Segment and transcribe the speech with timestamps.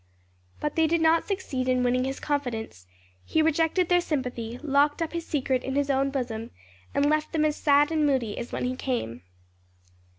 [0.59, 2.87] But they did not succeed in winning his confidence;
[3.23, 6.49] he rejected their sympathy, locked up his secret in his own bosom,
[6.95, 9.21] and left them as sad and moody as when he came.